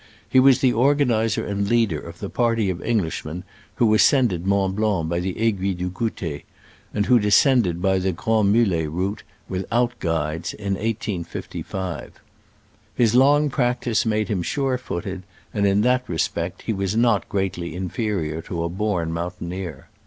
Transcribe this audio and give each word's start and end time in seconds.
He 0.27 0.39
was 0.39 0.61
the 0.61 0.73
or 0.73 0.95
ganizer 0.95 1.47
and 1.47 1.69
leader 1.69 1.99
of 1.99 2.17
the 2.17 2.29
party 2.31 2.71
of 2.71 2.81
Englishmen 2.81 3.43
who 3.75 3.93
ascended 3.93 4.47
Mont 4.47 4.75
Blanc 4.75 5.07
by 5.07 5.19
the 5.19 5.35
Aiguille 5.37 5.77
du 5.77 5.89
Gouter, 5.91 6.39
and 6.91 7.05
descended 7.21 7.83
by 7.83 7.99
the 7.99 8.11
Grands 8.11 8.51
Mulets 8.51 8.87
route, 8.89 9.21
without 9.47 9.99
guides, 9.99 10.55
in 10.55 10.73
1855. 10.73 12.13
His 12.95 13.13
long 13.13 13.51
practice 13.51 14.03
made 14.03 14.27
him 14.27 14.41
sure 14.41 14.79
footed, 14.79 15.21
and 15.53 15.67
in 15.67 15.81
that 15.81 16.09
respect 16.09 16.63
he 16.63 16.73
was 16.73 16.95
not 16.95 17.29
greatly 17.29 17.75
inferior 17.75 18.41
to 18.41 18.63
a 18.63 18.69
born 18.69 19.13
mountaineer. 19.13 19.87